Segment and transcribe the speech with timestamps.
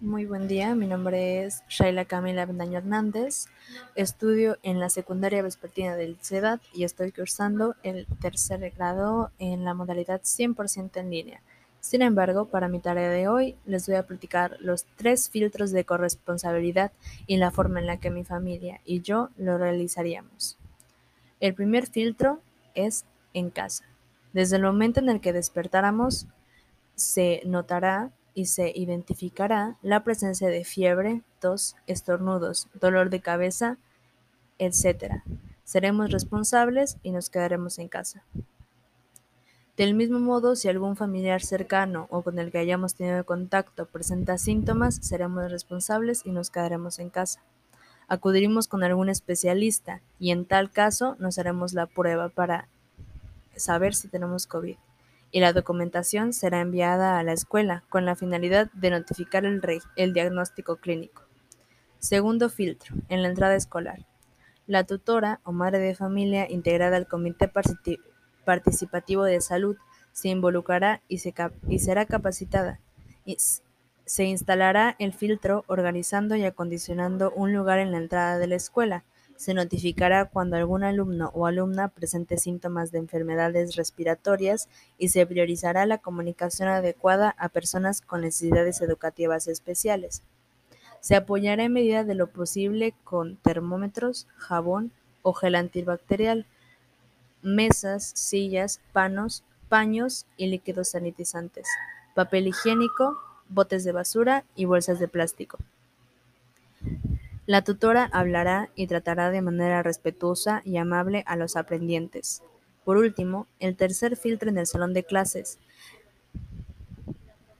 [0.00, 3.46] Muy buen día, mi nombre es Shaila Camila Bendaño Hernández,
[3.96, 9.74] estudio en la secundaria vespertina del CEDAT y estoy cursando el tercer grado en la
[9.74, 11.42] modalidad 100% en línea.
[11.80, 15.84] Sin embargo, para mi tarea de hoy les voy a platicar los tres filtros de
[15.84, 16.92] corresponsabilidad
[17.26, 20.58] y la forma en la que mi familia y yo lo realizaríamos.
[21.40, 22.40] El primer filtro
[22.76, 23.04] es
[23.34, 23.82] en casa.
[24.32, 26.28] Desde el momento en el que despertáramos,
[26.94, 33.78] se notará y se identificará la presencia de fiebre, tos, estornudos, dolor de cabeza,
[34.60, 35.24] etc.
[35.64, 38.22] Seremos responsables y nos quedaremos en casa.
[39.76, 44.38] Del mismo modo, si algún familiar cercano o con el que hayamos tenido contacto presenta
[44.38, 47.42] síntomas, seremos responsables y nos quedaremos en casa.
[48.06, 52.68] Acudiremos con algún especialista y en tal caso nos haremos la prueba para
[53.56, 54.76] saber si tenemos COVID
[55.30, 59.60] y la documentación será enviada a la escuela con la finalidad de notificar el,
[59.96, 61.22] el diagnóstico clínico.
[61.98, 64.06] Segundo filtro, en la entrada escolar.
[64.66, 67.50] La tutora o madre de familia integrada al Comité
[68.44, 69.76] Participativo de Salud
[70.12, 71.34] se involucrará y, se
[71.68, 72.80] y será capacitada.
[74.04, 79.04] Se instalará el filtro organizando y acondicionando un lugar en la entrada de la escuela,
[79.38, 85.86] se notificará cuando algún alumno o alumna presente síntomas de enfermedades respiratorias y se priorizará
[85.86, 90.24] la comunicación adecuada a personas con necesidades educativas especiales.
[90.98, 94.90] Se apoyará en medida de lo posible con termómetros, jabón
[95.22, 96.44] o gel antibacterial,
[97.40, 101.68] mesas, sillas, panos, paños y líquidos sanitizantes,
[102.16, 103.16] papel higiénico,
[103.48, 105.58] botes de basura y bolsas de plástico.
[107.48, 112.42] La tutora hablará y tratará de manera respetuosa y amable a los aprendientes.
[112.84, 115.58] Por último, el tercer filtro en el salón de clases.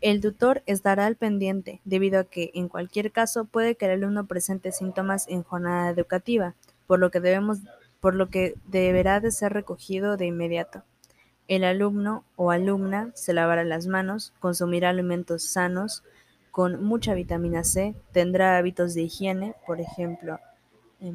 [0.03, 4.27] El tutor estará al pendiente, debido a que, en cualquier caso, puede que el alumno
[4.27, 6.55] presente síntomas en jornada educativa,
[6.86, 10.82] por lo que, deberá de ser recogido de inmediato.
[11.49, 16.05] El alumno o alumna se lavará las manos, consumirá alimentos sanos,
[16.50, 20.41] con mucha vitamina C, tendrá hábitos de higiene, por ejemplo,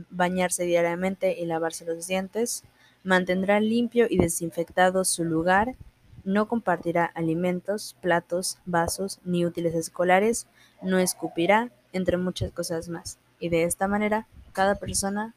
[0.10, 2.64] bañarse diariamente y lavarse los dientes,
[3.04, 5.76] mantendrá limpio y desinfectado su lugar,
[6.24, 10.48] no compartirá alimentos, platos, vasos ni útiles escolares,
[10.82, 13.20] no escupirá, entre muchas cosas más.
[13.40, 15.36] Y de esta manera, cada persona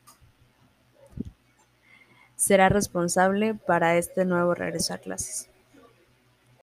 [2.37, 5.51] será responsable para este nuevo regreso a clases.